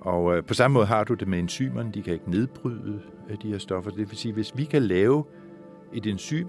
[0.00, 1.92] Og øh, på samme måde har du det med enzymerne.
[1.94, 3.90] De kan ikke nedbryde øh, de her stoffer.
[3.90, 5.24] Det vil sige, hvis vi kan lave
[5.92, 6.48] et enzym,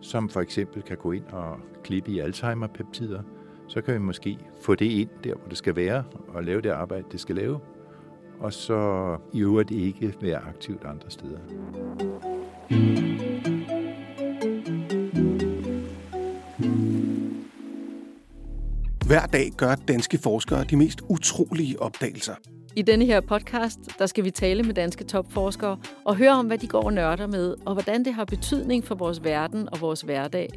[0.00, 3.22] som for eksempel kan gå ind og klippe i Alzheimer-peptider,
[3.68, 6.70] så kan vi måske få det ind der, hvor det skal være, og lave det
[6.70, 7.60] arbejde, det skal lave,
[8.40, 11.38] og så i øvrigt ikke være aktivt andre steder.
[19.06, 22.34] Hver dag gør danske forskere de mest utrolige opdagelser.
[22.76, 26.58] I denne her podcast, der skal vi tale med danske topforskere og høre om, hvad
[26.58, 30.00] de går og nørder med, og hvordan det har betydning for vores verden og vores
[30.00, 30.48] hverdag.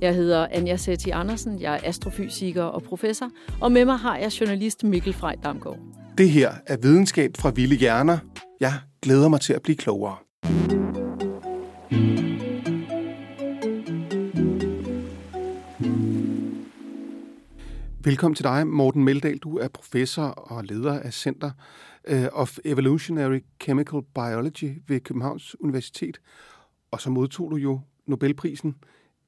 [0.00, 4.40] Jeg hedder Anja Setti Andersen, jeg er astrofysiker og professor, og med mig har jeg
[4.40, 5.78] journalist Mikkel Frej Damgaard.
[6.18, 8.18] Det her er videnskab fra Vilde Hjerner.
[8.60, 8.72] Jeg
[9.02, 10.16] glæder mig til at blive klogere.
[18.04, 19.38] Velkommen til dig, Morten Meldal.
[19.38, 21.50] Du er professor og leder af Center
[22.04, 26.20] øh, of Evolutionary Chemical Biology ved Københavns Universitet.
[26.90, 28.74] Og så modtog du jo Nobelprisen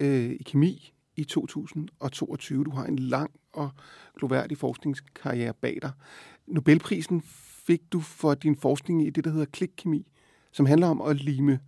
[0.01, 2.65] øh, i kemi i 2022.
[2.65, 3.71] Du har en lang og
[4.19, 5.91] gloværdig forskningskarriere bag dig.
[6.47, 7.23] Nobelprisen
[7.67, 10.07] fik du for din forskning i det, der hedder klikkemi,
[10.53, 11.61] som handler om at lime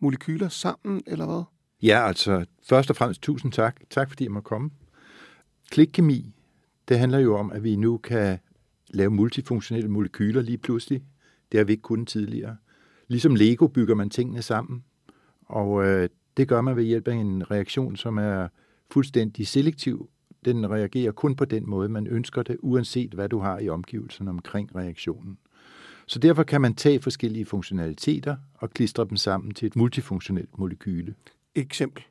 [0.00, 1.42] molekyler sammen, eller hvad?
[1.82, 3.80] Ja, altså først og fremmest tusind tak.
[3.90, 4.70] Tak fordi jeg må komme.
[5.70, 6.34] Klikkemi,
[6.88, 8.38] det handler jo om, at vi nu kan
[8.88, 11.02] lave multifunktionelle molekyler lige pludselig.
[11.52, 12.56] Det har vi ikke kunnet tidligere.
[13.08, 14.84] Ligesom Lego bygger man tingene sammen,
[15.46, 18.48] og øh, det gør man ved hjælp af en reaktion, som er
[18.90, 20.10] fuldstændig selektiv.
[20.44, 24.30] Den reagerer kun på den måde, man ønsker det, uanset hvad du har i omgivelserne
[24.30, 25.38] omkring reaktionen.
[26.06, 31.14] Så derfor kan man tage forskellige funktionaliteter og klistre dem sammen til et multifunktionelt molekyle.
[31.54, 32.04] Eksempel.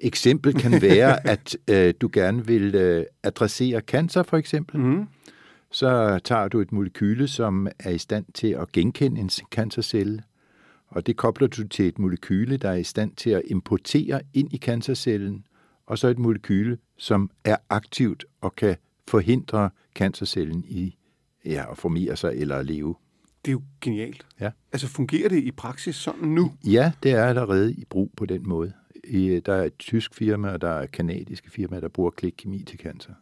[0.00, 4.80] Eksempel kan være, at øh, du gerne vil øh, adressere cancer for eksempel.
[4.80, 5.06] Mm.
[5.70, 10.22] Så tager du et molekyle, som er i stand til at genkende en cancercelle,
[10.88, 14.52] og det kobler du til et molekyle, der er i stand til at importere ind
[14.52, 15.44] i cancercellen,
[15.86, 18.76] og så et molekyle, som er aktivt og kan
[19.08, 20.96] forhindre cancercellen i
[21.44, 22.94] ja, at formere sig eller at leve.
[23.44, 24.26] Det er jo genialt.
[24.40, 24.50] Ja.
[24.72, 26.52] Altså fungerer det i praksis sådan nu?
[26.64, 28.72] Ja, det er allerede i brug på den måde.
[29.06, 32.78] I, der er et tysk firma, og der er kanadiske firmaer, der bruger klikkemi til
[32.78, 33.12] cancer.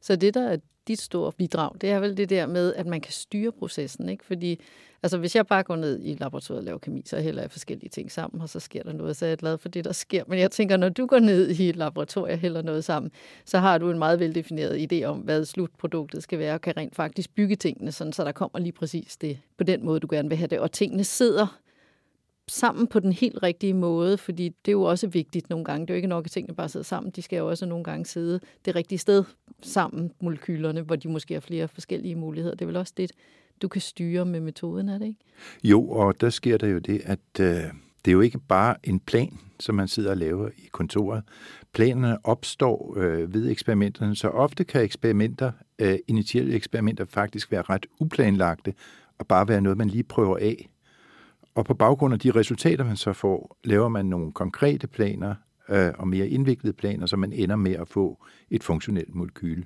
[0.00, 0.56] Så det, der er
[0.88, 4.24] dit store bidrag, det er vel det der med, at man kan styre processen, ikke?
[4.24, 4.60] Fordi,
[5.02, 7.88] altså hvis jeg bare går ned i laboratoriet og laver kemi, så hælder jeg forskellige
[7.88, 10.24] ting sammen, og så sker der noget, så er jeg glad for det, der sker.
[10.26, 13.10] Men jeg tænker, når du går ned i et laboratorium og hælder noget sammen,
[13.44, 16.96] så har du en meget veldefineret idé om, hvad slutproduktet skal være, og kan rent
[16.96, 20.28] faktisk bygge tingene, sådan, så der kommer lige præcis det, på den måde, du gerne
[20.28, 20.60] vil have det.
[20.60, 21.58] Og tingene sidder
[22.48, 25.86] sammen på den helt rigtige måde, fordi det er jo også vigtigt nogle gange.
[25.86, 27.12] Det er jo ikke nok, at tingene bare sidder sammen.
[27.16, 29.24] De skal jo også nogle gange sidde det rigtige sted
[29.62, 32.54] sammen, molekylerne, hvor de måske har flere forskellige muligheder.
[32.54, 33.12] Det er vel også det,
[33.62, 35.20] du kan styre med metoden, er det ikke?
[35.64, 37.62] Jo, og der sker der jo det, at øh,
[38.04, 41.22] det er jo ikke bare en plan, som man sidder og laver i kontoret.
[41.72, 47.86] Planerne opstår øh, ved eksperimenterne, så ofte kan eksperimenter, øh, initielle eksperimenter faktisk være ret
[48.00, 48.74] uplanlagte,
[49.18, 50.68] og bare være noget, man lige prøver af
[51.58, 55.34] og på baggrund af de resultater, man så får, laver man nogle konkrete planer
[55.68, 59.64] øh, og mere indviklede planer, så man ender med at få et funktionelt molekyle.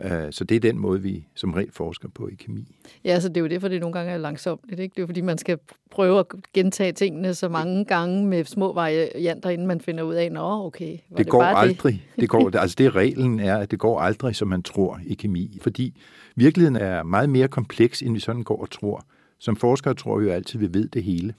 [0.00, 2.76] Øh, så det er den måde, vi som regel forsker på i kemi.
[3.04, 4.60] Ja, så det er jo derfor, det nogle gange er langsomt.
[4.70, 4.82] Ikke?
[4.82, 5.58] Det er jo fordi, man skal
[5.90, 10.32] prøve at gentage tingene så mange gange med små varianter, inden man finder ud af,
[10.32, 12.02] nå okay, var det, det går bare aldrig.
[12.16, 12.20] Det?
[12.20, 15.58] det går, altså det reglen er, at det går aldrig, som man tror i kemi.
[15.62, 16.00] Fordi
[16.36, 19.04] virkeligheden er meget mere kompleks, end vi sådan går og tror.
[19.38, 21.34] Som forskere tror vi jo altid, at vi ved det hele.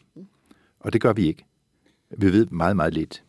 [0.80, 1.46] Og det gør vi ikke.
[2.18, 3.24] Vi ved meget, meget lidt.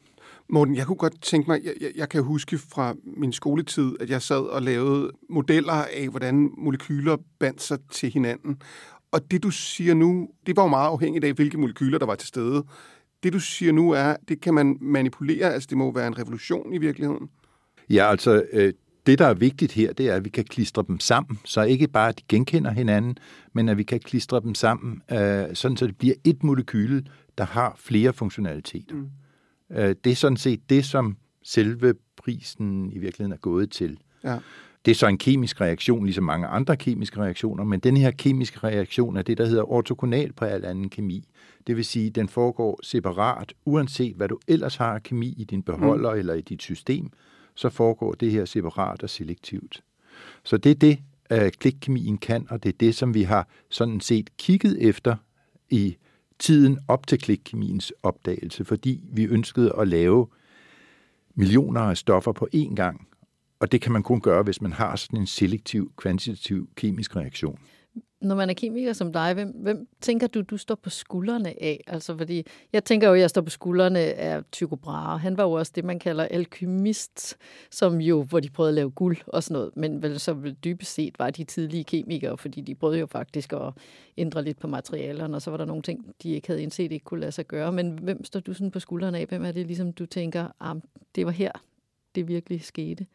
[0.49, 4.11] Morten, jeg kunne godt tænke mig, jeg, jeg, jeg kan huske fra min skoletid, at
[4.11, 8.63] jeg sad og lavede modeller af, hvordan molekyler bandt sig til hinanden.
[9.13, 12.15] Og det, du siger nu, det var jo meget afhængigt af, hvilke molekyler, der var
[12.15, 12.65] til stede.
[13.23, 16.75] Det, du siger nu, er, det kan man manipulere, altså det må være en revolution
[16.75, 17.31] i virkeligheden.
[17.91, 18.73] Ja, altså, øh,
[19.07, 21.89] det, der er vigtigt her, det er, at vi kan klistre dem sammen, så ikke
[21.89, 23.19] bare, at de genkender hinanden,
[23.53, 27.05] men at vi kan klistre dem sammen, øh, sådan så det bliver et molekyle,
[27.39, 28.95] der har flere funktionaliteter.
[28.95, 29.09] Mm.
[29.71, 33.99] Øh, det er sådan set det, som selve prisen i virkeligheden er gået til.
[34.25, 34.39] Ja.
[34.85, 38.59] Det er så en kemisk reaktion, ligesom mange andre kemiske reaktioner, men den her kemiske
[38.65, 41.29] reaktion er det, der hedder ortogonal på al anden kemi.
[41.67, 45.45] Det vil sige, at den foregår separat, uanset hvad du ellers har af kemi i
[45.45, 46.19] din beholder mm.
[46.19, 47.11] eller i dit system,
[47.61, 49.83] så foregår det her separat og selektivt.
[50.45, 50.99] Så det er det,
[51.31, 55.17] øh, klikkemien kan, og det er det, som vi har sådan set kigget efter
[55.71, 55.97] i
[56.39, 60.27] tiden op til klikkemiens opdagelse, fordi vi ønskede at lave
[61.35, 63.09] millioner af stoffer på én gang,
[63.61, 67.59] og det kan man kun gøre, hvis man har sådan en selektiv, kvantitativ kemisk reaktion.
[68.21, 71.85] Når man er kemiker som dig, hvem, hvem tænker du, du står på skuldrene af?
[71.87, 75.19] Altså, fordi jeg tænker jo, at jeg står på skuldrene af Tycho Brahe.
[75.19, 77.37] Han var jo også det, man kalder alkymist,
[77.71, 79.77] som jo, hvor de prøvede at lave guld og sådan noget.
[79.77, 83.53] Men vel så vel dybest set var de tidlige kemikere, fordi de prøvede jo faktisk
[83.53, 83.73] at
[84.17, 87.05] ændre lidt på materialerne, og så var der nogle ting, de ikke havde indset, ikke
[87.05, 87.73] kunne lade sig gøre.
[87.73, 89.27] Men hvem står du sådan på skuldrene af?
[89.27, 90.77] Hvem er det ligesom, du tænker, ah,
[91.15, 91.53] det var her,
[92.15, 93.07] det virkelig skete?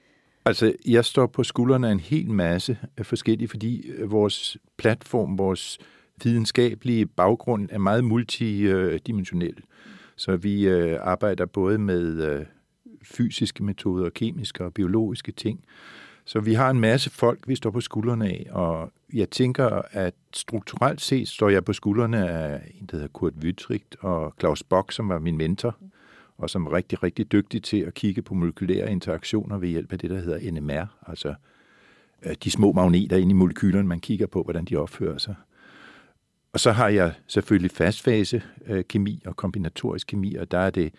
[0.48, 5.38] Altså, jeg står på skuldrene af en hel masse af forskellige, fordi øh, vores platform,
[5.38, 5.78] vores
[6.24, 9.56] videnskabelige baggrund er meget multidimensionel.
[10.16, 12.46] Så vi øh, arbejder både med øh,
[13.04, 15.64] fysiske metoder, kemiske og biologiske ting.
[16.26, 20.14] Så vi har en masse folk, vi står på skuldrene af, og jeg tænker, at
[20.34, 24.92] strukturelt set står jeg på skuldrene af en, der hedder Kurt Wittrich og Claus Bock,
[24.92, 25.76] som var min mentor
[26.38, 30.00] og som er rigtig, rigtig dygtig til at kigge på molekylære interaktioner ved hjælp af
[30.00, 31.36] det, der hedder NMR, altså
[32.26, 35.36] øh, de små magneter inde i molekylerne, man kigger på, hvordan de opfører sig.
[36.54, 40.94] Og så har jeg selvfølgelig fastfase øh, kemi og kombinatorisk kemi, og der er det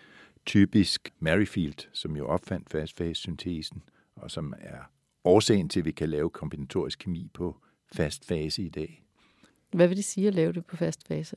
[0.45, 3.83] typisk Merrifield, som jo opfandt fastfase-syntesen,
[4.15, 4.77] og som er
[5.23, 7.57] årsagen til, at vi kan lave kombinatorisk kemi på
[7.93, 9.03] fast fase i dag.
[9.73, 11.35] Hvad vil det sige at lave det på fast fase?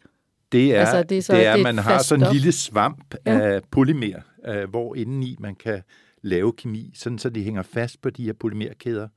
[0.52, 3.14] Det er, altså, det er, så, det er det man har sådan en lille svamp
[3.26, 3.40] ja.
[3.40, 5.82] af polymer, uh, hvor indeni man kan
[6.22, 9.08] lave kemi, sådan så de hænger fast på de her polymerkæder.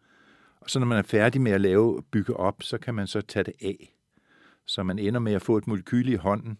[0.61, 3.21] Og så når man er færdig med at lave bygge op, så kan man så
[3.21, 3.95] tage det af.
[4.65, 6.57] Så man ender med at få et molekyl i hånden,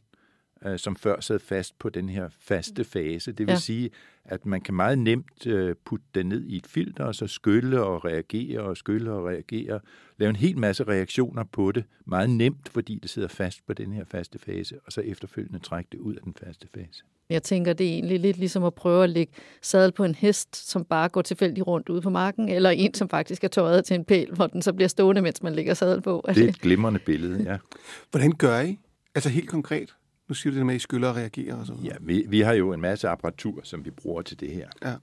[0.67, 3.31] uh, som før sad fast på den her faste fase.
[3.31, 3.59] Det vil ja.
[3.59, 3.89] sige,
[4.25, 7.83] at man kan meget nemt uh, putte den ned i et filter, og så skylle
[7.83, 9.79] og reagere og skylle og reagere.
[10.17, 11.83] Lave en hel masse reaktioner på det.
[12.05, 15.89] Meget nemt, fordi det sidder fast på den her faste fase, og så efterfølgende trække
[15.91, 17.03] det ud af den faste fase.
[17.29, 20.69] Jeg tænker, det er egentlig lidt ligesom at prøve at lægge sadel på en hest,
[20.69, 23.95] som bare går tilfældigt rundt ude på marken, eller en, som faktisk er tøjet til
[23.95, 26.25] en pæl, hvor den så bliver stående, mens man lægger sadel på.
[26.27, 27.57] Det er et glimrende billede, ja.
[28.11, 28.79] Hvordan gør I?
[29.15, 29.95] Altså helt konkret?
[30.33, 32.39] Nu siger du det med, at I skyller og reagerer og sådan Ja, vi, vi
[32.41, 34.69] har jo en masse apparatur, som vi bruger til det her.
[34.83, 34.95] Ja.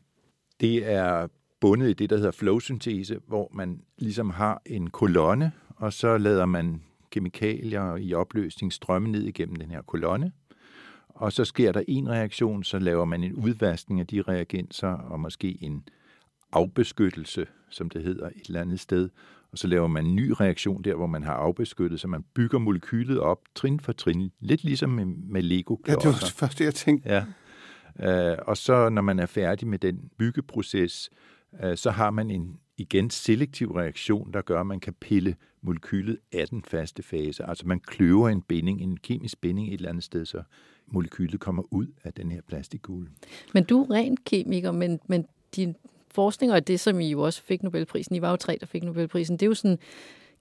[0.61, 1.29] Det er
[1.61, 6.47] bundet i det, der hedder flowsyntese, hvor man ligesom har en kolonne, og så lader
[6.47, 10.33] man kemikalier i opløsning strømme ned igennem den her kolonne.
[11.09, 15.21] Og så sker der en reaktion, så laver man en udvaskning af de reagenser, og
[15.21, 15.85] måske en
[16.53, 19.09] afbeskyttelse, som det hedder, et eller andet sted
[19.53, 22.59] og så laver man en ny reaktion der, hvor man har afbeskyttet, så man bygger
[22.59, 26.65] molekylet op trin for trin, lidt ligesom med, med lego Ja, det var det første,
[26.65, 27.09] jeg tænkte.
[27.09, 27.25] Ja.
[27.95, 31.11] Uh, og så når man er færdig med den byggeproces,
[31.65, 36.19] uh, så har man en igen selektiv reaktion, der gør, at man kan pille molekylet
[36.33, 37.45] af den faste fase.
[37.45, 40.43] Altså man kløver en binding, en kemisk binding et eller andet sted, så
[40.87, 43.09] molekylet kommer ud af den her plastikkugle.
[43.55, 45.27] Men du er ren kemiker, men, men
[45.57, 45.77] din
[46.15, 48.83] forskning, og det, som I jo også fik Nobelprisen, I var jo tre, der fik
[48.83, 49.79] Nobelprisen, det er jo sådan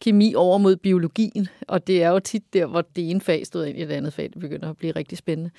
[0.01, 3.65] kemi over mod biologien, og det er jo tit der, hvor det ene fag stod
[3.65, 5.51] ind i det andet fag, det begynder at blive rigtig spændende.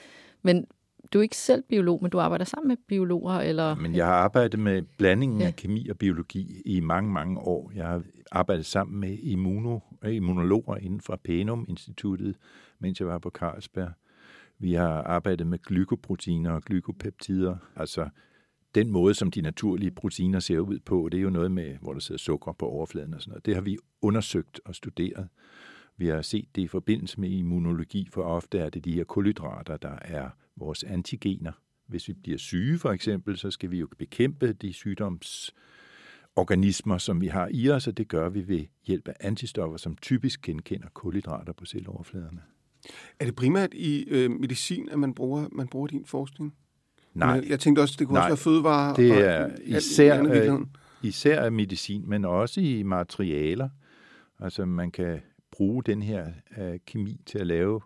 [0.42, 0.66] Men
[1.12, 3.74] du er ikke selv biolog, men du arbejder sammen med biologer, eller?
[3.74, 5.46] Men jeg har arbejdet med blandingen ja.
[5.46, 7.72] af kemi og biologi i mange, mange år.
[7.74, 8.02] Jeg har
[8.32, 9.78] arbejdet sammen med immuno,
[10.08, 12.36] immunologer inden for Penum Instituttet,
[12.78, 13.90] mens jeg var på Carlsberg.
[14.58, 18.08] Vi har arbejdet med glykoproteiner og glykopeptider, altså
[18.74, 21.92] den måde, som de naturlige proteiner ser ud på, det er jo noget med, hvor
[21.92, 23.46] der sidder sukker på overfladen og sådan noget.
[23.46, 25.28] Det har vi undersøgt og studeret.
[25.96, 29.76] Vi har set det i forbindelse med immunologi, for ofte er det de her kulhydrater,
[29.76, 31.52] der er vores antigener.
[31.86, 37.26] Hvis vi bliver syge for eksempel, så skal vi jo bekæmpe de sygdomsorganismer, som vi
[37.26, 41.52] har i os, og det gør vi ved hjælp af antistoffer, som typisk genkender kulhydrater
[41.52, 42.42] på celloverfladerne.
[43.20, 46.54] Er det primært i øh, medicin, at man bruger, man bruger din forskning?
[47.14, 47.40] Nej.
[47.40, 48.94] Men jeg tænkte også, det kunne Nej, også være fødevarer.
[48.94, 50.60] Det er og især, øh,
[51.02, 53.68] især medicin, men også i materialer.
[54.40, 55.20] Altså man kan
[55.52, 56.26] bruge den her
[56.58, 57.80] uh, kemi til at lave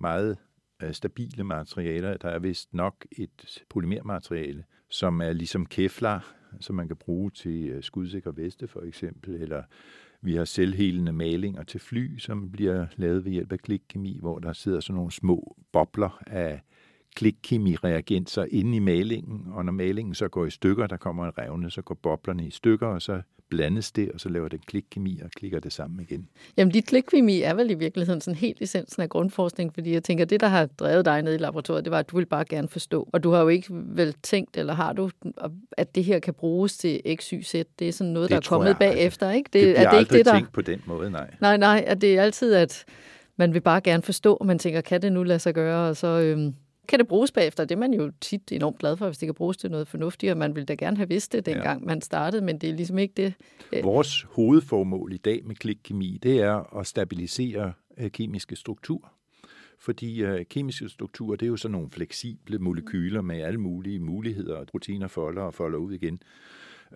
[0.00, 0.36] meget
[0.84, 2.16] uh, stabile materialer.
[2.16, 7.76] Der er vist nok et polymermateriale, som er ligesom kevlar, som man kan bruge til
[7.76, 9.62] uh, skudsikre veste for eksempel, eller
[10.22, 14.52] vi har selvhelende malinger til fly, som bliver lavet ved hjælp af klikkemi, hvor der
[14.52, 16.60] sidder sådan nogle små bobler af
[17.20, 21.70] klikkemi-reagenser inde i malingen, og når malingen så går i stykker, der kommer en revne,
[21.70, 25.30] så går boblerne i stykker, og så blandes det, og så laver det klikkemi og
[25.30, 26.28] klikker det sammen igen.
[26.56, 30.24] Jamen, dit klikkemi er vel i virkeligheden sådan helt essensen af grundforskning, fordi jeg tænker,
[30.24, 32.68] det, der har drevet dig ned i laboratoriet, det var, at du vil bare gerne
[32.68, 33.08] forstå.
[33.12, 35.10] Og du har jo ikke vel tænkt, eller har du,
[35.72, 37.54] at det her kan bruges til x, y, z?
[37.78, 39.50] Det er sådan noget, det der er kommet bagefter, ikke?
[39.52, 40.32] Det, det er det ikke det, der...
[40.32, 41.34] tænkt på den måde, nej.
[41.40, 42.84] Nej, nej, at det er altid, at
[43.36, 45.88] man vil bare gerne forstå, og man tænker, kan det nu lade sig gøre?
[45.88, 46.54] Og så, øhm,
[46.88, 47.64] kan det bruges bagefter.
[47.64, 50.32] Det er man jo tit enormt glad for, hvis det kan bruges til noget fornuftigt,
[50.32, 51.86] og man ville da gerne have vidst det, dengang ja.
[51.86, 53.34] man startede, men det er ligesom ikke det.
[53.72, 53.84] Øh.
[53.84, 59.08] Vores hovedformål i dag med klikkemi, det er at stabilisere øh, kemiske strukturer.
[59.78, 64.64] Fordi øh, kemiske strukturer, det er jo sådan nogle fleksible molekyler med alle mulige muligheder,
[64.64, 66.22] proteiner folder og folder ud igen.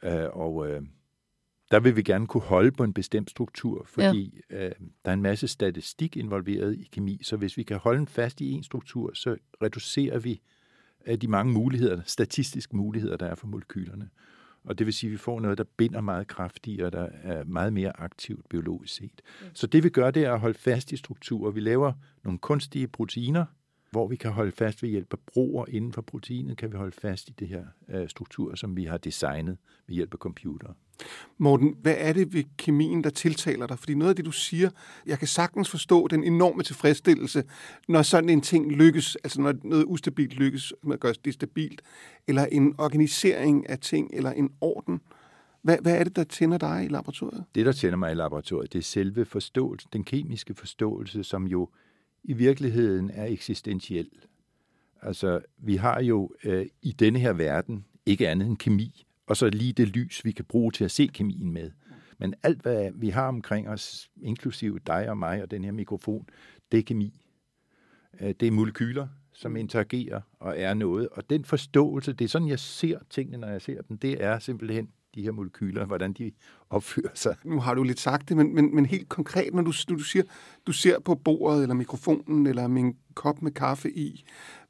[0.03, 0.83] Øh, og øh,
[1.71, 4.67] der vil vi gerne kunne holde på en bestemt struktur, fordi ja.
[4.67, 4.73] øh,
[5.05, 8.51] der er en masse statistik involveret i kemi, så hvis vi kan holde fast i
[8.51, 10.41] en struktur, så reducerer vi
[11.07, 14.09] øh, de mange muligheder, statistiske muligheder, der er for molekylerne.
[14.65, 17.73] Og det vil sige, at vi får noget, der binder meget kraftigere, der er meget
[17.73, 19.23] mere aktivt biologisk set.
[19.55, 21.51] Så det vi gør, det er at holde fast i strukturer.
[21.51, 21.93] Vi laver
[22.25, 23.45] nogle kunstige proteiner,
[23.95, 26.93] hvor vi kan holde fast ved hjælp af broer inden for proteinet, kan vi holde
[26.93, 30.69] fast i det her øh, struktur, som vi har designet ved hjælp af computer.
[31.39, 33.79] Morten, hvad er det ved kemien, der tiltaler dig?
[33.79, 34.71] Fordi noget af det, du siger,
[35.07, 37.45] jeg kan sagtens forstå den enorme tilfredsstillelse,
[37.89, 41.83] når sådan en ting lykkes, altså når noget ustabilt lykkes, man gør det stabilt,
[42.29, 45.01] eller en organisering af ting, eller en orden.
[45.63, 47.45] Hvad, hvad er det, der tænder dig i laboratoriet?
[47.55, 51.69] Det, der tænder mig i laboratoriet, det er selve forståelsen, den kemiske forståelse, som jo
[52.25, 54.11] i virkeligheden er eksistentiel.
[55.03, 59.51] Altså, vi har jo øh, i denne her verden ikke andet end kemi, og så
[59.51, 61.71] lige det lys, vi kan bruge til at se kemien med.
[62.19, 66.29] Men alt, hvad vi har omkring os, inklusive dig og mig og den her mikrofon,
[66.73, 67.15] det er kemi.
[68.21, 71.09] Øh, det er molekyler, som interagerer og er noget.
[71.09, 74.39] Og den forståelse, det er sådan, jeg ser tingene, når jeg ser dem, det er
[74.39, 76.33] simpelthen de her molekyler, hvordan de
[76.71, 77.37] opfører sig.
[77.45, 80.25] Nu har du lidt sagt det, men, men, men helt konkret, når du, du siger,
[80.67, 84.25] du ser på bordet, eller mikrofonen, eller min kop med kaffe i,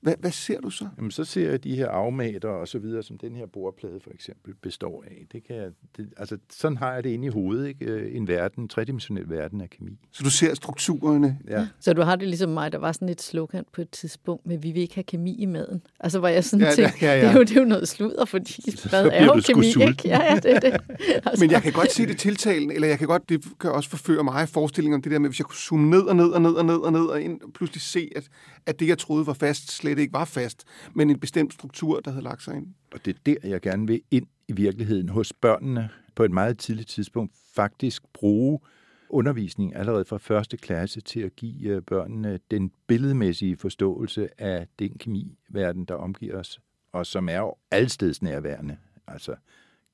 [0.04, 0.88] hvad, hvad ser du så?
[0.96, 4.10] Jamen, så ser jeg de her afmater og så videre, som den her bordplade for
[4.14, 5.26] eksempel består af.
[5.32, 7.84] Det kan jeg, det, altså, sådan har jeg det inde i hovedet, ikke?
[7.84, 9.98] Øh, en verden, en tredimensionel verden af kemi.
[10.12, 11.38] Så du ser strukturerne?
[11.48, 11.66] Ja.
[11.80, 14.58] Så du har det ligesom mig, der var sådan et slogan på et tidspunkt med,
[14.58, 15.82] vi vil ikke have kemi i maden.
[16.00, 17.22] Altså, hvor jeg sådan ja, tænkte, ja, ja, ja.
[17.22, 20.08] Det, er jo, det er jo noget sludder, fordi mad er jo kemi, ikke?
[20.08, 20.80] Ja, ja, det er det.
[21.26, 21.44] Altså.
[21.44, 24.24] Men jeg kan godt se det tiltalen, eller jeg kan godt, det kan også forføre
[24.24, 26.50] mig forestillingen om det der med, hvis jeg kunne zoome ned og ned og ned
[26.50, 28.28] og ned og ned og ind, og pludselig se, at,
[28.66, 32.10] at det, jeg troede var fast, slet ikke var fast, men en bestemt struktur, der
[32.10, 32.66] havde lagt sig ind.
[32.92, 36.58] Og det er der, jeg gerne vil ind i virkeligheden hos børnene på et meget
[36.58, 38.60] tidligt tidspunkt faktisk bruge
[39.08, 44.98] undervisning allerede fra første klasse til at give øh, børnene den billedmæssige forståelse af den
[44.98, 46.60] kemiverden, der omgiver os,
[46.92, 48.76] og som er allesteds nærværende.
[49.06, 49.34] Altså,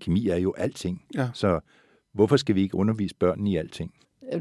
[0.01, 1.05] kemi er jo alting.
[1.15, 1.31] Ja.
[1.35, 1.61] Så
[2.13, 3.95] hvorfor skal vi ikke undervise børnene i alting?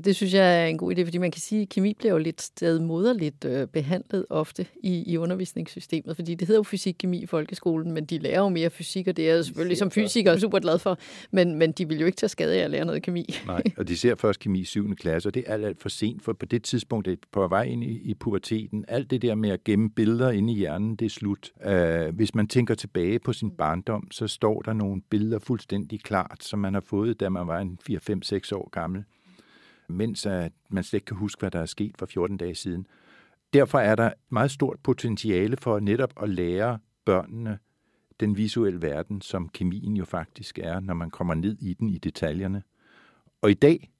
[0.03, 2.17] Det synes jeg er en god idé, fordi man kan sige, at kemi bliver jo
[2.17, 7.91] lidt stedmoderligt øh, behandlet ofte i, i undervisningssystemet, fordi det hedder jo fysik-kemi i folkeskolen,
[7.91, 10.79] men de lærer jo mere fysik, og det er jeg selvfølgelig som fysiker super glad
[10.79, 10.97] for,
[11.31, 13.35] men, men de vil jo ikke tage skade af at lære noget kemi.
[13.47, 14.95] Nej, og de ser først kemi i 7.
[14.95, 17.47] klasse, og det er alt, alt for sent, for på det tidspunkt det er på
[17.47, 18.85] vej ind i, i puberteten.
[18.87, 21.51] Alt det der med at gemme billeder inde i hjernen, det er slut.
[21.65, 26.37] Uh, hvis man tænker tilbage på sin barndom, så står der nogle billeder fuldstændig klart,
[26.43, 29.03] som man har fået, da man var en 4-5-6 år gammel
[29.89, 32.87] mens at man slet ikke kan huske, hvad der er sket for 14 dage siden.
[33.53, 37.59] Derfor er der meget stort potentiale for netop at lære børnene
[38.19, 41.97] den visuelle verden, som kemien jo faktisk er, når man kommer ned i den i
[41.97, 42.63] detaljerne.
[43.41, 43.91] Og i dag,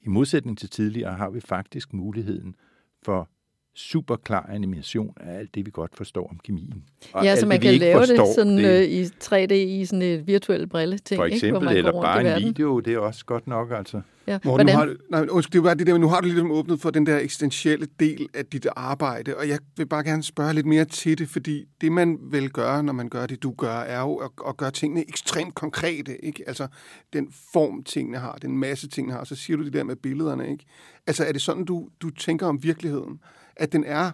[0.00, 2.56] i modsætning til tidligere, har vi faktisk muligheden
[3.02, 3.28] for
[3.76, 6.84] super klar animation af alt det, vi godt forstår om kemien.
[7.12, 10.02] Og ja, så man det, kan lave det sådan det, øh, i 3D i sådan
[10.02, 11.18] et virtuelt brille ting.
[11.18, 14.00] For eksempel, ikke, hvor man eller bare en video, det er også godt nok, altså.
[14.26, 14.38] Ja.
[14.44, 16.80] Nu har, nej, undskyld, det er bare det der, men nu har du ligesom åbnet
[16.80, 20.66] for den der eksistentielle del af dit arbejde, og jeg vil bare gerne spørge lidt
[20.66, 24.00] mere til det, fordi det, man vil gøre, når man gør det, du gør, er
[24.00, 26.44] jo at, at gøre tingene ekstremt konkrete, ikke?
[26.46, 26.66] Altså,
[27.12, 30.50] den form, tingene har, den masse, tingene har, så siger du det der med billederne,
[30.50, 30.64] ikke?
[31.06, 33.20] Altså, er det sådan, du, du tænker om virkeligheden?
[33.56, 34.10] At den er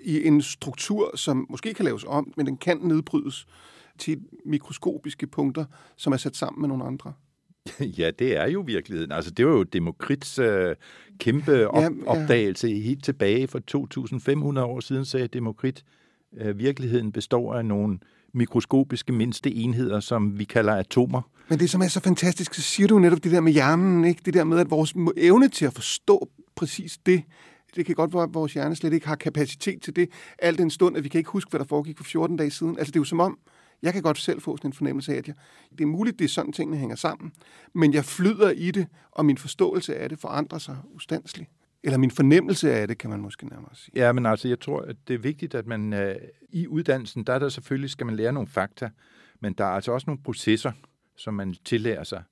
[0.00, 3.46] i en struktur, som måske kan laves om, men den kan nedbrydes
[3.98, 5.64] til mikroskopiske punkter,
[5.96, 7.12] som er sat sammen med nogle andre?
[7.98, 9.12] Ja, det er jo virkeligheden.
[9.12, 10.76] Altså, det var jo Demokrits øh,
[11.18, 12.06] kæmpe op- ja, ja.
[12.06, 15.84] opdagelse helt tilbage for 2500 år siden, sagde Demokrit.
[16.40, 17.98] Øh, virkeligheden består af nogle
[18.34, 21.22] mikroskopiske mindste enheder, som vi kalder atomer.
[21.48, 24.22] Men det, som er så fantastisk, så siger du netop det der med hjernen, ikke?
[24.24, 27.22] det der med, at vores evne til at forstå præcis det,
[27.76, 30.70] det kan godt være, at vores hjerne slet ikke har kapacitet til det, al den
[30.70, 32.78] stund, at vi kan ikke huske, hvad der foregik for 14 dage siden.
[32.78, 33.38] Altså, det er jo som om,
[33.82, 35.34] jeg kan godt selv få sådan en fornemmelse af, at jeg,
[35.70, 37.32] det er muligt, det er sådan, tingene hænger sammen,
[37.74, 41.50] men jeg flyder i det, og min forståelse af det forandrer sig ustandsligt.
[41.82, 43.92] Eller min fornemmelse af det, kan man måske nærmere sige.
[43.94, 46.16] Ja, men altså, jeg tror, at det er vigtigt, at man øh,
[46.50, 48.90] i uddannelsen, der er der selvfølgelig, skal man lære nogle fakta,
[49.40, 50.72] men der er altså også nogle processer,
[51.16, 52.22] som man tillærer sig.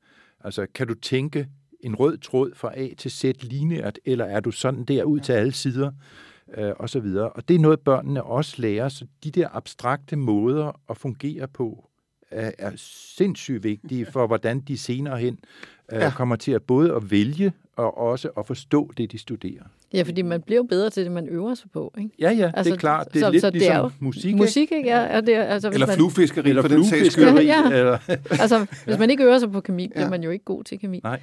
[0.44, 1.48] Altså, kan du tænke
[1.82, 5.32] en rød tråd fra A til Z lineært, eller er du sådan der ud til
[5.32, 5.90] alle sider?
[6.58, 7.28] øh, og så videre.
[7.28, 11.88] Og det er noget, børnene også lærer, så de der abstrakte måder at fungere på,
[12.30, 12.72] er, er
[13.16, 15.38] sindssygt vigtige for, hvordan de senere hen
[15.92, 16.10] øh, ja.
[16.10, 19.62] kommer til at både at vælge og også at forstå det, de studerer.
[19.94, 21.94] Ja, fordi man bliver bedre til det, man øver sig på.
[21.98, 22.10] Ikke?
[22.18, 23.08] Ja, ja, altså, det er klart.
[23.14, 24.88] Det er så, lidt så det ligesom er jo musik, musik, ikke?
[24.88, 27.24] Ja, er det, altså, eller man, fluefiskeri, eller for den sags skyld.
[27.24, 27.70] Ja, ja.
[27.78, 27.98] Eller,
[28.30, 30.10] altså, hvis man ikke øver sig på kemi, bliver ja.
[30.10, 31.00] man jo ikke god til kemi.
[31.02, 31.20] Nej.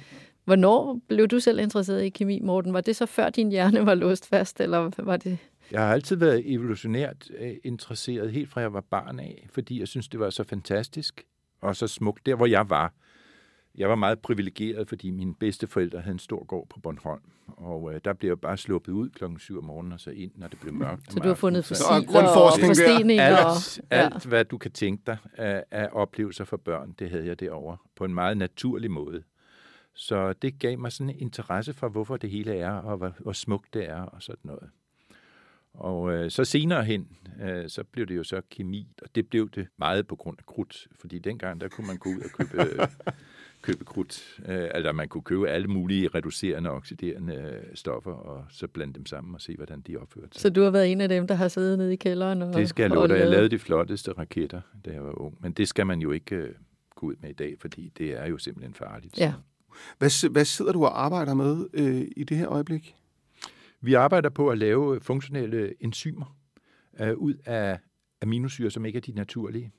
[0.50, 2.72] Hvornår blev du selv interesseret i kemi, Morten?
[2.72, 5.38] Var det så før din hjerne var låst fast, eller var det...
[5.70, 9.88] Jeg har altid været evolutionært øh, interesseret, helt fra jeg var barn af, fordi jeg
[9.88, 11.26] synes, det var så fantastisk
[11.60, 12.26] og så smukt.
[12.26, 12.92] Der, hvor jeg var,
[13.74, 17.22] jeg var meget privilegeret, fordi mine bedsteforældre havde en stor gård på Bornholm.
[17.46, 20.32] Og øh, der blev jeg bare sluppet ud klokken 7 om morgenen og så ind,
[20.34, 21.12] når det blev mørkt.
[21.12, 23.24] Så du har fundet fossiler og forsteninger?
[23.24, 27.26] Alt, og, alt, hvad du kan tænke dig af, af oplevelser for børn, det havde
[27.26, 29.22] jeg derovre på en meget naturlig måde.
[30.00, 33.32] Så det gav mig sådan en interesse for, hvorfor det hele er, og hvor, hvor
[33.32, 34.70] smukt det er, og sådan noget.
[35.74, 37.08] Og øh, så senere hen,
[37.42, 40.46] øh, så blev det jo så kemi, og det blev det meget på grund af
[40.46, 42.88] krudt, fordi dengang, der kunne man gå ud og købe, øh,
[43.62, 48.44] købe krudt, øh, altså man kunne købe alle mulige reducerende og oxiderende øh, stoffer, og
[48.50, 50.40] så blande dem sammen og se, hvordan de opførte sig.
[50.40, 52.42] Så du har været en af dem, der har siddet nede i kælderen?
[52.42, 53.18] Og, det skal jeg love dig.
[53.18, 56.36] Jeg lavede de flotteste raketter, da jeg var ung, men det skal man jo ikke
[56.36, 56.54] øh,
[56.94, 59.18] gå ud med i dag, fordi det er jo simpelthen farligt.
[59.18, 59.34] Ja.
[59.98, 62.96] Hvad, hvad sidder du og arbejder med øh, i det her øjeblik?
[63.80, 66.36] Vi arbejder på at lave funktionelle enzymer
[67.00, 67.78] øh, ud af
[68.22, 69.72] aminosyre, som ikke er de naturlige.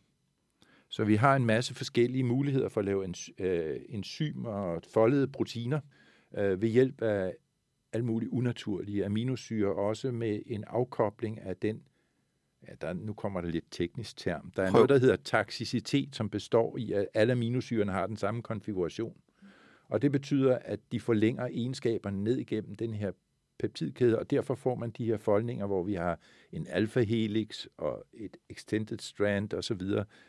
[0.90, 5.28] Så vi har en masse forskellige muligheder for at lave ens, øh, enzymer og foldede
[5.28, 5.80] proteiner
[6.38, 7.34] øh, ved hjælp af
[7.94, 11.82] alle mulige unaturlige aminosyre, også med en afkobling af den,
[12.68, 14.78] ja, der, nu kommer der lidt teknisk term, der er Prøv.
[14.78, 19.16] noget, der hedder taxicitet, som består i, at alle aminosyrene har den samme konfiguration.
[19.92, 23.12] Og det betyder, at de forlænger egenskaberne ned igennem den her
[23.60, 26.20] peptidkæde, og derfor får man de her foldninger, hvor vi har
[26.52, 29.82] en alfa-helix og et extended strand osv.,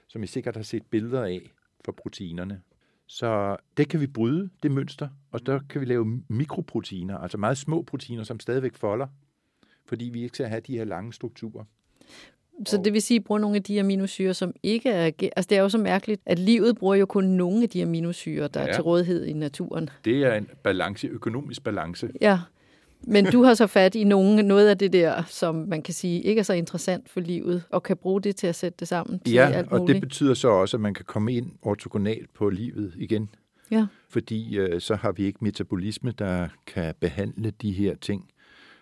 [0.09, 1.53] som I sikkert har set billeder af
[1.85, 2.63] for proteinerne.
[3.07, 7.59] Så det kan vi bryde, det mønster, og der kan vi lave mikroproteiner, altså meget
[7.59, 9.07] små proteiner, som stadigvæk folder,
[9.87, 11.65] fordi vi ikke skal have de her lange strukturer.
[12.67, 15.11] Så det vil sige, at bruge nogle af de aminosyre, som ikke er...
[15.37, 18.49] Altså det er jo så mærkeligt, at livet bruger jo kun nogle af de aminosyre,
[18.49, 18.67] der ja.
[18.67, 19.91] er til rådighed i naturen.
[20.05, 22.09] Det er en balance, økonomisk balance.
[22.21, 22.39] Ja,
[23.07, 26.23] men du har så fat i nogen, noget af det der, som man kan sige
[26.23, 29.19] ikke er så interessant for livet, og kan bruge det til at sætte det sammen
[29.19, 29.83] til ja, alt muligt.
[29.83, 33.29] og det betyder så også, at man kan komme ind ortogonalt på livet igen.
[33.71, 33.87] Ja.
[34.09, 38.25] Fordi øh, så har vi ikke metabolisme, der kan behandle de her ting.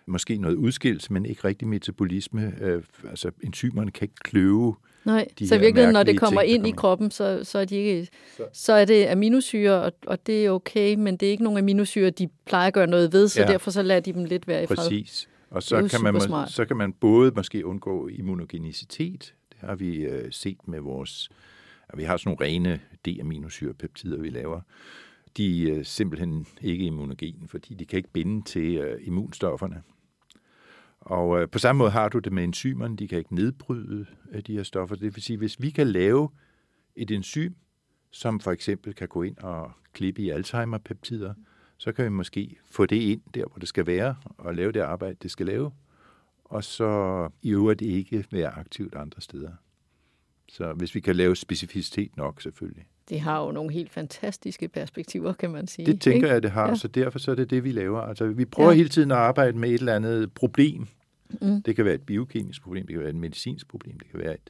[0.05, 2.53] Måske noget udskillelse, men ikke rigtig metabolisme.
[2.61, 6.61] Øh, altså enzymerne kan ikke kløve Nej, så i virkeligheden, når det kommer ting, ind
[6.61, 6.73] kommer.
[6.73, 8.43] i kroppen, så, så, er de ikke, så.
[8.53, 12.09] så er det aminosyre, og, og det er okay, men det er ikke nogen aminosyre,
[12.09, 13.47] de plejer at gøre noget ved, så ja.
[13.47, 14.75] derfor så lader de dem lidt være i fred.
[14.75, 15.29] Præcis.
[15.49, 20.31] Og så kan, man, så kan man både måske undgå immunogenicitet, det har vi øh,
[20.31, 21.29] set med vores,
[21.89, 24.61] at vi har sådan nogle rene D-aminosyrepeptider, vi laver.
[25.37, 29.83] De er simpelthen ikke immunogene, fordi de kan ikke binde til øh, immunstofferne.
[30.99, 34.05] Og øh, på samme måde har du det med enzymerne, de kan ikke nedbryde
[34.47, 34.95] de her stoffer.
[34.95, 36.29] Det vil sige, hvis vi kan lave
[36.95, 37.53] et enzym,
[38.11, 41.33] som for eksempel kan gå ind og klippe i Alzheimer-peptider,
[41.77, 44.79] så kan vi måske få det ind der, hvor det skal være, og lave det
[44.79, 45.71] arbejde, det skal lave,
[46.45, 49.51] og så i øvrigt ikke være aktivt andre steder.
[50.47, 52.85] Så hvis vi kan lave specificitet nok, selvfølgelig.
[53.09, 55.85] Det har jo nogle helt fantastiske perspektiver, kan man sige.
[55.85, 56.33] Det tænker ikke?
[56.33, 56.75] jeg, det har, ja.
[56.75, 58.01] så derfor så er det det, vi laver.
[58.01, 58.75] Altså, vi prøver ja.
[58.75, 60.87] hele tiden at arbejde med et eller andet problem.
[61.41, 61.61] Mm.
[61.61, 64.33] Det kan være et biokemisk problem, det kan være et medicinsk problem, det kan være
[64.33, 64.49] et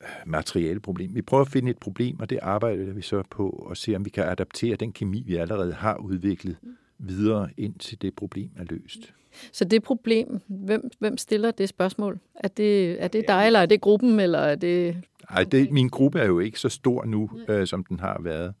[0.00, 1.14] øh, materialeproblem.
[1.14, 4.04] Vi prøver at finde et problem, og det arbejder vi så på og se, om
[4.04, 6.56] vi kan adaptere den kemi, vi allerede har udviklet,
[6.98, 9.14] videre indtil det problem er løst.
[9.52, 12.18] Så det problem, hvem, hvem stiller det spørgsmål?
[12.34, 14.96] Er det, er det dig, eller er det gruppen, eller er det...
[15.30, 18.54] Nej, det, min gruppe er jo ikke så stor nu, øh, som den har været.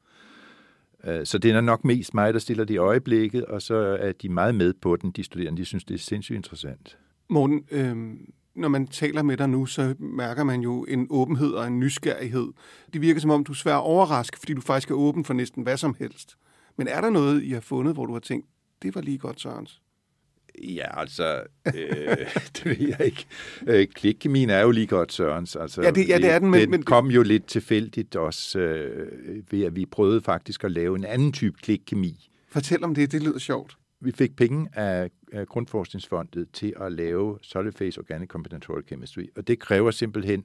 [1.04, 4.12] Øh, så det er nok mest mig, der stiller det i øjeblikket, og så er
[4.12, 5.60] de meget med på den, de studerende.
[5.60, 6.98] De synes, det er sindssygt interessant.
[7.28, 7.96] Morten, øh,
[8.54, 12.48] når man taler med dig nu, så mærker man jo en åbenhed og en nysgerrighed.
[12.92, 15.62] Det virker som om, du er svær overrasket, fordi du faktisk er åben for næsten
[15.62, 16.36] hvad som helst.
[16.76, 18.46] Men er der noget, I har fundet, hvor du har tænkt,
[18.82, 19.82] det var lige godt, Sørens?
[20.58, 21.74] Ja, altså, øh,
[22.56, 23.26] det ved jeg ikke.
[23.66, 25.56] Øh, Klikkemin er jo lige godt Sørens.
[25.56, 26.50] Altså, ja, det, ja, det er den.
[26.50, 26.82] Men, den men...
[26.82, 31.32] kom jo lidt tilfældigt også øh, ved, at vi prøvede faktisk at lave en anden
[31.32, 32.28] type klikkemi.
[32.48, 33.76] Fortæl om det, det lyder sjovt.
[34.00, 39.48] Vi fik penge af, af Grundforskningsfondet til at lave solid phase organic combinatorial chemistry, og
[39.48, 40.44] det kræver simpelthen,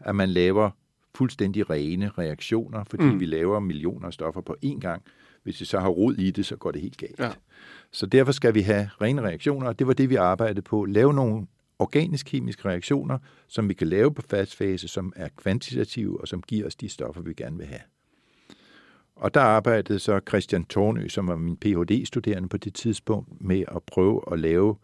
[0.00, 0.70] at man laver
[1.14, 3.20] fuldstændig rene reaktioner, fordi mm.
[3.20, 5.02] vi laver millioner af stoffer på én gang,
[5.42, 7.18] Hvis det så har rod i det, så går det helt galt.
[7.18, 7.30] Ja.
[7.92, 10.84] Så derfor skal vi have rene reaktioner, og det var det, vi arbejdede på.
[10.84, 11.46] Lave nogle
[11.78, 16.66] organisk-kemiske reaktioner, som vi kan lave på fast fase, som er kvantitative og som giver
[16.66, 17.80] os de stoffer, vi gerne vil have.
[19.16, 23.82] Og der arbejdede så Christian Tornø, som var min Ph.D.-studerende på det tidspunkt, med at
[23.82, 24.76] prøve at lave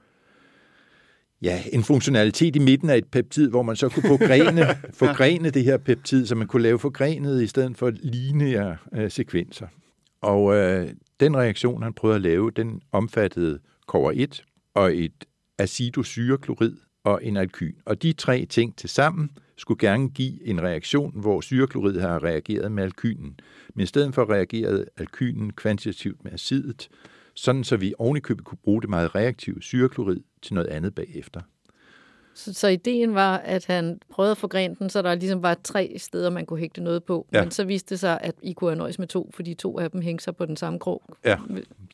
[1.43, 4.67] ja, en funktionalitet i midten af et peptid, hvor man så kunne forgrene,
[5.05, 9.67] forgrene det her peptid, så man kunne lave forgrenet i stedet for lineære øh, sekvenser.
[10.25, 15.25] Og øh, den reaktion, han prøvede at lave, den omfattede kover 1 og et
[15.59, 17.75] acidosyreklorid og en alkyn.
[17.85, 22.73] Og de tre ting til sammen skulle gerne give en reaktion, hvor syreklorid har reageret
[22.73, 23.41] med alkynen.
[23.75, 26.89] Men i stedet for reagerede alkynen kvantitativt med acidet,
[27.35, 31.41] sådan så vi ovenikøbet kunne bruge det meget reaktive syreklorid til noget andet bagefter.
[32.35, 35.95] Så, så ideen var, at han prøvede at forgrene den, så der ligesom var tre
[35.99, 37.27] steder, man kunne hægte noget på.
[37.33, 37.43] Ja.
[37.43, 39.91] Men så viste det sig, at I kunne have nøjes med to, fordi to af
[39.91, 41.03] dem hængte sig på den samme krog.
[41.25, 41.37] Ja,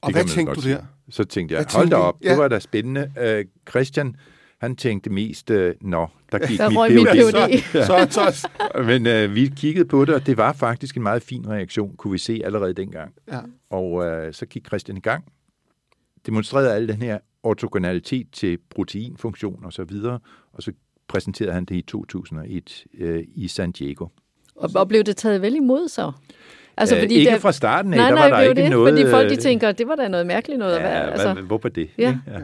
[0.03, 0.83] Og hvad tænkte du der?
[1.11, 2.31] Så tænkte jeg, hold da op, Ja.
[2.31, 3.13] det var da spændende.
[3.17, 4.17] Uh, Christian,
[4.61, 7.61] han tænkte mest, uh, nå, der gik Der mit røg mit PhD.
[7.73, 7.85] PhD.
[7.87, 8.49] Så, så, så,
[8.85, 12.13] Men uh, vi kiggede på det, og det var faktisk en meget fin reaktion, kunne
[12.13, 13.15] vi se allerede dengang.
[13.33, 13.41] ja.
[13.71, 15.25] Og uh, så gik Christian i gang,
[16.27, 20.19] demonstrerede al den her ortogonalitet til proteinfunktion og så videre,
[20.53, 20.73] og så
[21.09, 24.07] præsenterede han det i 2001 uh, i San Diego.
[24.57, 26.13] Og, og blev det taget vel imod så?
[26.77, 28.51] Altså, Uh, ikke der- fra starten af, Nej, der nej, var der det er jo
[28.51, 28.93] ikke det, noget...
[28.99, 30.77] fordi folk de øh, tænker, det var da noget mærkeligt noget.
[30.77, 31.91] at være, Ja, altså, hvad, hvorfor det?
[31.99, 32.19] Ja.
[32.27, 32.39] ja.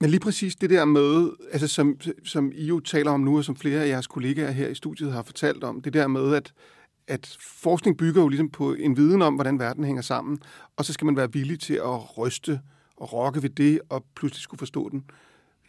[0.00, 3.44] Men lige præcis det der med, altså som, som I jo taler om nu, og
[3.44, 6.52] som flere af jeres kollegaer her i studiet har fortalt om, det der med, at,
[7.08, 10.38] at forskning bygger jo ligesom på en viden om, hvordan verden hænger sammen,
[10.76, 12.60] og så skal man være villig til at ryste
[12.96, 15.04] og rokke ved det, og pludselig skulle forstå den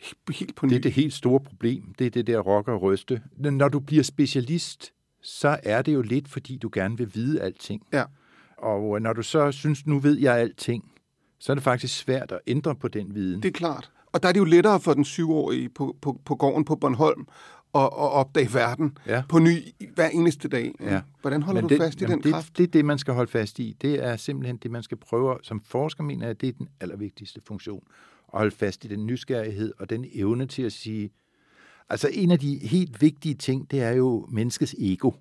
[0.02, 0.70] he- helt på ny.
[0.70, 1.94] Det er det helt store problem.
[2.00, 3.22] Det er det der rock og ryste.
[3.38, 7.82] Når du bliver specialist, så er det jo lidt, fordi du gerne vil vide alting.
[7.94, 8.04] Ja.
[8.58, 10.92] Og når du så synes, nu ved jeg alting,
[11.40, 13.44] så er det faktisk svært at ændre på den viden.
[13.44, 13.92] Det er klart.
[14.13, 17.28] Og der er det jo lettere for den syvårige på, på, på gården på Bornholm
[17.78, 19.24] at, at opdage verden Ja.
[19.30, 19.58] på ny
[19.96, 20.74] hver eneste dag.
[20.82, 21.02] Ja.
[21.22, 22.58] Hvordan holder Men du fast i den det, kraft?
[22.58, 23.76] Det er det, man skal holde fast i.
[23.82, 25.38] Det er simpelthen det, man skal prøve.
[25.44, 27.84] Som forsker mener jeg, det er den allervigtigste funktion.
[28.34, 31.10] At holde fast i den nysgerrighed og den evne til at sige...
[31.90, 35.12] Altså en af de helt vigtige ting, det er jo menneskets ego.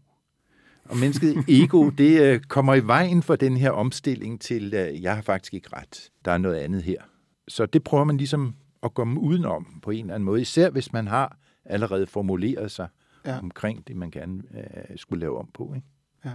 [0.85, 5.14] Og menneskets ego, det øh, kommer i vejen for den her omstilling til, øh, jeg
[5.14, 6.11] har faktisk ikke ret.
[6.25, 7.03] Der er noget andet her.
[7.49, 10.40] Så det prøver man ligesom at komme udenom på en eller anden måde.
[10.40, 11.37] Især hvis man har
[11.68, 12.88] allerede formuleret sig
[13.26, 13.38] Ja.
[13.38, 15.72] omkring det, man gerne øh, skulle lave om på.
[15.74, 15.87] Ikke?
[16.24, 16.31] Ja.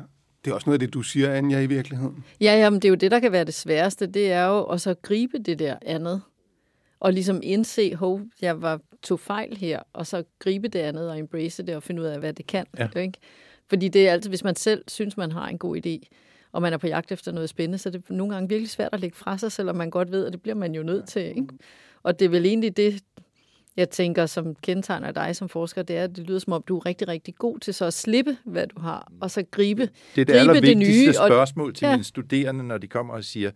[0.46, 2.24] Det er også noget af det, du siger, Anja, i virkeligheden.
[2.42, 4.08] Ja, jamen, det er jo det, der kan være det sværeste.
[4.08, 6.22] Det er jo at så gribe det der andet.
[7.00, 9.80] Og ligesom indse, hov, jeg var, tog fejl her.
[9.94, 12.66] Og så gribe det andet og embrace det og finde ud af, hvad det kan.
[12.80, 12.88] Ja.
[13.00, 13.20] Ikke?
[13.68, 16.16] Fordi det er altid, hvis man selv synes, man har en god idé,
[16.52, 18.90] og man er på jagt efter noget spændende, så er det nogle gange virkelig svært
[18.94, 21.22] at lægge fra sig, selvom man godt ved, at det bliver man jo nødt til.
[21.28, 21.48] Ikke?
[22.04, 23.02] Og det er vel egentlig det,
[23.78, 26.78] jeg tænker, som kendetegner dig som forsker, det er, at det lyder som om, du
[26.78, 29.90] er rigtig, rigtig god til så at slippe, hvad du har, og så gribe, Det
[30.22, 31.20] er det gribe allervigtigste nye.
[31.20, 31.90] Og, spørgsmål til Ja.
[31.90, 31.96] ja.
[31.96, 33.52] mine studerende, når de kommer og siger,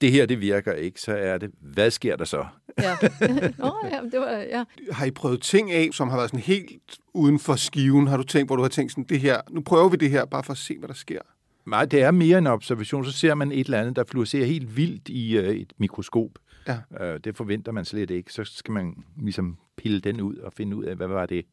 [0.00, 2.46] det her det virker ikke, så er det, hvad sker der så?
[2.78, 2.96] ja.
[3.58, 4.64] Nå, ja, det var, ja.
[4.92, 8.06] Har I prøvet ting af, som har været sådan helt uden for skiven?
[8.06, 10.24] Har du tænkt, hvor du har tænkt sådan, det her, nu prøver vi det her,
[10.24, 11.18] bare for at se, hvad der sker?
[11.66, 13.04] Nej, det er mere en observation.
[13.04, 16.30] Så ser man et eller andet, der fluorescerer helt vildt i øh, et mikroskop.
[16.68, 17.04] Ja.
[17.04, 18.32] Øh, det forventer man slet ikke.
[18.32, 21.46] Så skal man ligesom pille den ud og finde ud af, hvad var det?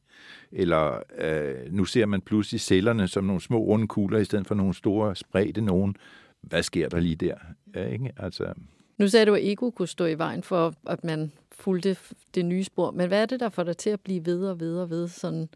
[0.51, 4.55] Eller øh, nu ser man pludselig cellerne som nogle små runde kugler, i stedet for
[4.55, 5.95] nogle store spredte nogen.
[6.41, 7.35] Hvad sker der lige der?
[7.75, 8.11] Ja, ikke?
[8.17, 8.53] Altså,
[8.97, 11.97] Nu sagde du, at ego kunne stå i vejen for, at man fulgte
[12.35, 12.91] det nye spor.
[12.91, 15.07] Men hvad er det, der får dig til at blive ved og ved og ved?
[15.07, 15.49] Sådan,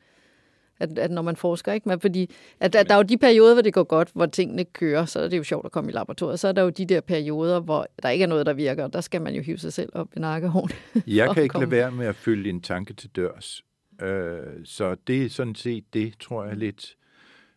[0.80, 1.90] at, at når man forsker, ikke?
[1.90, 4.64] Men fordi at, at der er jo de perioder, hvor det går godt, hvor tingene
[4.66, 6.40] kører, så er det jo sjovt at komme i laboratoriet.
[6.40, 8.94] Så er der jo de der perioder, hvor der ikke er noget, der virker, og
[8.94, 10.72] der skal man jo hive sig selv op i nakkehåren.
[11.08, 13.64] Jeg kan ikke komme- lade være med at følge en tanke til dørs.
[14.02, 16.96] Øh, så det er sådan set det, tror jeg lidt,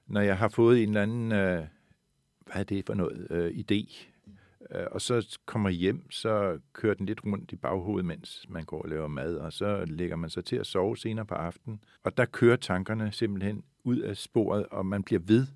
[0.06, 1.62] når jeg har fået en eller anden, øh,
[2.46, 3.96] hvad er det for noget, øh, idé,
[4.90, 8.88] og så kommer hjem, så kører den lidt rundt i baghovedet, mens man går og
[8.88, 12.24] laver mad, og så lægger man sig til at sove senere på aftenen, og der
[12.24, 15.46] kører tankerne simpelthen ud af sporet, og man bliver ved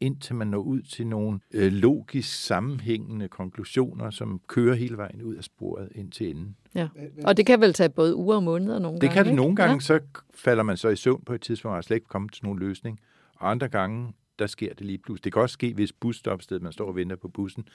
[0.00, 5.34] indtil man når ud til nogle øh, logisk sammenhængende konklusioner, som kører hele vejen ud
[5.34, 6.56] af sporet ind til enden.
[6.74, 6.88] Ja.
[7.24, 9.42] Og det kan vel tage både uger og måneder nogle Det gange, kan det ikke?
[9.42, 10.00] nogle gange, så
[10.34, 13.00] falder man så i søvn på et tidspunkt, og slet ikke kommet til nogen løsning.
[13.34, 15.24] Og andre gange, der sker det lige pludselig.
[15.24, 17.68] Det kan også ske, hvis busstopstedet, man står og venter på bussen,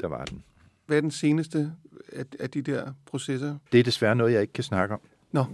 [0.00, 0.44] der var den.
[0.86, 1.72] Hvad er den seneste
[2.12, 3.58] af, af de der processer?
[3.72, 5.00] Det er desværre noget, jeg ikke kan snakke om.
[5.32, 5.44] Nå,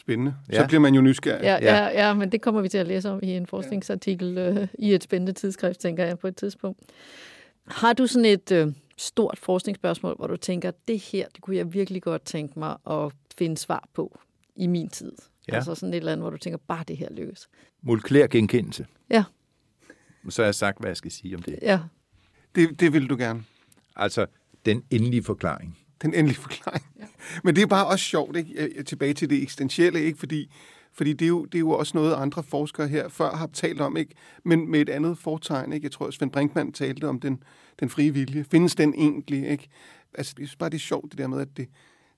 [0.00, 0.34] spændende.
[0.52, 0.60] Ja.
[0.60, 1.42] Så bliver man jo nysgerrig.
[1.42, 1.76] Ja, Ja.
[1.76, 4.94] ja, ja, men det kommer vi til at læse om i en forskningsartikel øh, i
[4.94, 6.80] et spændende tidsskrift, tænker jeg, på et tidspunkt.
[7.66, 11.72] Har du sådan et, øh, stort forskningsspørgsmål, hvor du tænker, det her, det kunne jeg
[11.72, 14.18] virkelig godt tænke mig at finde svar på
[14.56, 15.12] i min tid?
[15.48, 15.54] Ja.
[15.54, 17.48] Altså sådan et eller andet, hvor du tænker, bare det her lykkes.
[17.82, 18.86] Molekylær genkendelse.
[19.10, 19.24] Ja.
[20.28, 21.58] Så har jeg sagt, hvad jeg skal sige om det.
[21.62, 21.80] Ja.
[22.54, 23.44] Det, det vil du gerne.
[23.96, 24.26] Altså,
[24.66, 25.78] den endelige forklaring.
[26.02, 26.84] Den endelige forklaring.
[26.98, 27.04] Ja.
[27.44, 28.82] Men det er bare også sjovt, ikke?
[28.82, 30.18] tilbage til det eksistentielle, ikke?
[30.18, 30.52] fordi
[30.94, 33.80] fordi det er, jo, det er jo også noget, andre forskere her før har talt
[33.80, 34.14] om, ikke?
[34.44, 35.72] men med et andet fortegn.
[35.72, 35.84] Ikke?
[35.84, 37.42] Jeg tror, Svend Brinkmann talte om den,
[37.80, 38.44] den frie vilje.
[38.44, 39.48] Findes den egentlig?
[39.48, 39.68] Ikke?
[40.14, 41.68] Altså, jeg synes bare, det er sjovt, det der med, at det,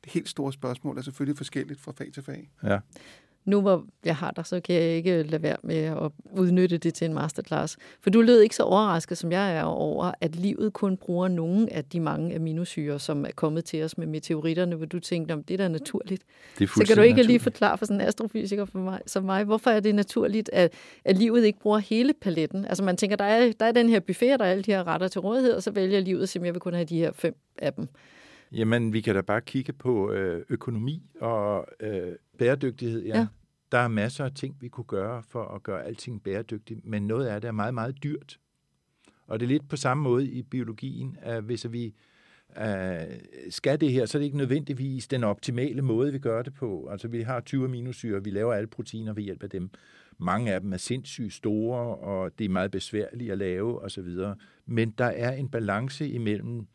[0.04, 2.50] det helt store spørgsmål er selvfølgelig forskelligt fra fag til fag.
[2.62, 2.78] Ja
[3.44, 6.94] nu hvor jeg har dig, så kan jeg ikke lade være med at udnytte det
[6.94, 7.76] til en masterclass.
[8.00, 11.72] For du lød ikke så overrasket, som jeg er over, at livet kun bruger nogle
[11.72, 15.44] af de mange aminosyre, som er kommet til os med meteoritterne, hvor du tænkte, om
[15.44, 16.22] det er da naturligt.
[16.58, 17.26] Det er så kan du ikke naturligt.
[17.26, 20.72] lige forklare for sådan en astrofysiker for mig, som mig, hvorfor er det naturligt, at,
[21.04, 22.64] at livet ikke bruger hele paletten?
[22.64, 24.86] Altså man tænker, der er, der er den her buffet, der er alle de her
[24.86, 27.36] retter til rådighed, og så vælger livet at jeg vil kun have de her fem
[27.58, 27.88] af dem.
[28.54, 33.02] Jamen, vi kan da bare kigge på øh, økonomi og øh, bæredygtighed.
[33.02, 33.18] Ja.
[33.18, 33.26] ja.
[33.72, 37.26] Der er masser af ting, vi kunne gøre for at gøre alting bæredygtigt, men noget
[37.26, 38.38] af det er meget, meget dyrt.
[39.26, 41.94] Og det er lidt på samme måde i biologien, at hvis vi
[42.56, 42.64] uh,
[43.50, 46.88] skal det her, så er det ikke nødvendigvis den optimale måde, vi gør det på.
[46.90, 49.70] Altså vi har 20 aminosyre, vi laver alle proteiner ved hjælp af dem.
[50.18, 54.08] Mange af dem er sindssygt store, og det er meget besværligt at lave osv.
[54.66, 56.66] Men der er en balance imellem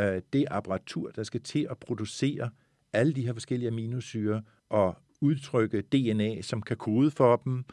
[0.00, 2.50] uh, det apparatur, der skal til at producere
[2.92, 7.64] alle de her forskellige aminosyre, og udtrykke DNA, som kan kode for dem,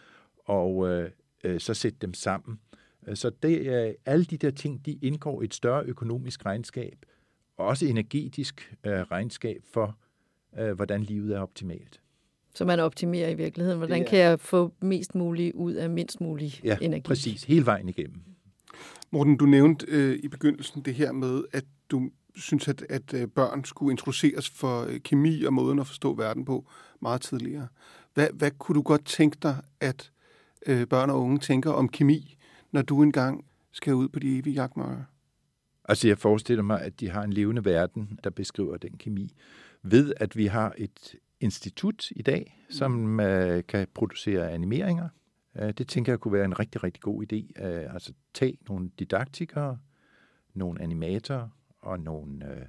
[0.46, 1.10] og øh,
[1.44, 2.60] øh, så sætte dem sammen.
[3.14, 7.06] Så det, øh, alle de der ting, de indgår i et større økonomisk regnskab,
[7.58, 9.98] og også energetisk øh, regnskab for,
[10.60, 12.02] øh, hvordan livet er optimalt.
[12.56, 13.78] Så man optimerer i virkeligheden.
[13.78, 17.02] Hvordan kan jeg få mest muligt ud af mindst mulig ja, energi?
[17.02, 17.44] præcis.
[17.44, 18.22] Hele vejen igennem.
[19.12, 23.28] Morten, du nævnte øh, i begyndelsen det her med, at du synes, at, at øh,
[23.28, 26.68] børn skulle introduceres for øh, kemi og måden at forstå verden på
[27.02, 27.68] meget tidligere.
[28.14, 30.12] Hvad, hvad kunne du godt tænke dig, at
[30.66, 32.38] øh, børn og unge tænker om kemi,
[32.72, 35.04] når du engang skal ud på de evige jagtmarker?
[35.86, 39.34] Altså jeg forestiller mig, at de har en levende verden, der beskriver den kemi.
[39.84, 45.10] Ved at vi har et institut i dag, som uh, kan producere animeringer.
[45.62, 47.66] Uh, det tænker jeg kunne være en rigtig, rigtig god idé.
[47.66, 49.78] Uh, altså tage nogle didaktikere,
[50.54, 51.48] nogle animatorer
[51.82, 52.68] og nogle uh,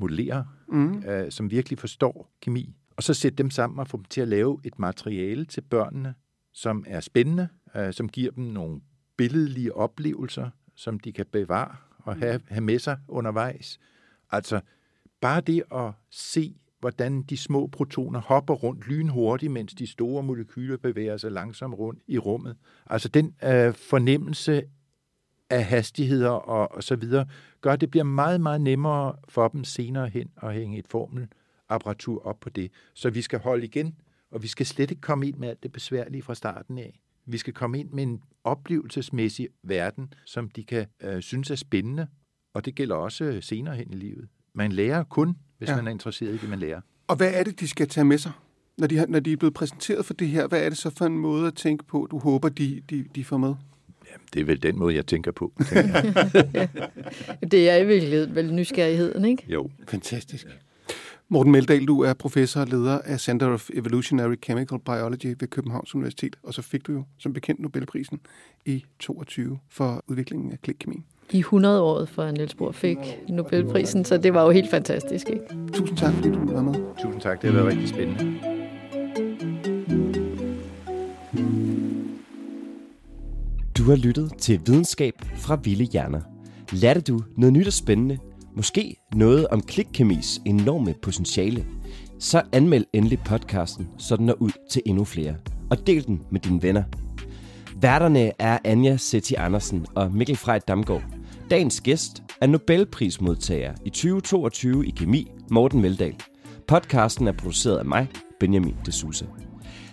[0.00, 1.30] modellerer, mm.
[1.30, 4.60] som virkelig forstår kemi, og så sætte dem sammen og få dem til at lave
[4.64, 6.14] et materiale til børnene,
[6.52, 8.80] som er spændende, øh, som giver dem nogle
[9.16, 13.78] billedlige oplevelser, som de kan bevare og have, have med sig undervejs.
[14.30, 14.60] Altså,
[15.20, 20.76] bare det at se, hvordan de små protoner hopper rundt lynhurtigt, mens de store molekyler
[20.76, 22.56] bevæger sig langsomt rundt i rummet.
[22.86, 24.62] Altså den øh, fornemmelse
[25.50, 27.26] af hastigheder og, og så videre,
[27.60, 32.26] gør, at det bliver meget, meget nemmere for dem senere hen at hænge et formelapparatur
[32.26, 32.72] op på det.
[32.94, 33.94] Så vi skal holde igen,
[34.30, 37.00] og vi skal slet ikke komme ind med alt det besværlige fra starten af.
[37.26, 42.06] Vi skal komme ind med en oplevelsesmæssig verden, som de kan øh, synes er spændende,
[42.54, 44.28] og det gælder også senere hen i livet.
[44.54, 45.76] Man lærer kun, hvis ja.
[45.76, 46.80] man er interesseret i det, man lærer.
[47.06, 48.32] Og hvad er det, de skal tage med sig?
[48.78, 50.90] Når de, har, når de er blevet præsenteret for det her, hvad er det så
[50.90, 53.54] for en måde at tænke på, du håber, de, de, de får med?
[54.10, 55.52] Jamen, det er vel den måde, jeg tænker på.
[55.68, 56.02] Tænker
[57.52, 59.44] det er i virkeligheden vel nysgerrigheden, ikke?
[59.48, 59.70] Jo.
[59.88, 60.46] Fantastisk.
[61.28, 65.94] Morten Meldal, du er professor og leder af Center of Evolutionary Chemical Biology ved Københavns
[65.94, 68.20] Universitet, og så fik du jo som bekendt Nobelprisen
[68.66, 71.04] i 22 for udviklingen af klikkemi.
[71.32, 75.28] I 100-året for Niels Bohr fik Nobelprisen, så det var jo helt fantastisk.
[75.28, 75.42] Ikke?
[75.72, 76.74] Tusind tak, fordi du var med.
[77.02, 78.38] Tusind tak, det har været rigtig spændende.
[83.78, 86.20] Du har lyttet til Videnskab fra Ville Hjerner.
[86.72, 88.18] Lærte du noget nyt og spændende
[88.58, 91.66] Måske noget om klikkemis enorme potentiale.
[92.18, 95.34] Så anmeld endelig podcasten, så den når ud til endnu flere.
[95.70, 96.82] Og del den med dine venner.
[97.80, 101.17] Værterne er Anja Setti Andersen og Mikkel Frey Damgaard.
[101.50, 106.14] Dagens gæst er Nobelprismodtager i 2022 i kemi, Morten Veldal.
[106.66, 108.08] Podcasten er produceret af mig,
[108.40, 109.24] Benjamin de Sousa.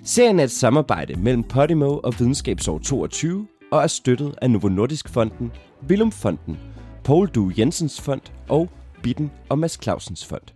[0.03, 5.09] Serien er et samarbejde mellem Podimo og Videnskabsår 22 og er støttet af Novo Nordisk
[5.09, 5.51] Fonden,
[5.89, 6.57] Willum Fonden
[7.03, 8.69] Poul Du Jensens Fond og
[9.03, 10.54] Bitten og Mads Clausens Fond.